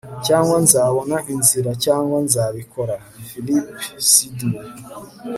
cyangwa 0.25 0.55
nzabona 0.65 1.15
inzira, 1.33 1.71
cyangwa 1.83 2.17
nzabikora.- 2.25 2.95
philip 3.27 3.65
sidney 4.09 4.61